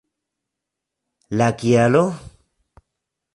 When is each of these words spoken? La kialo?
La 1.39 1.49
kialo? 1.59 2.03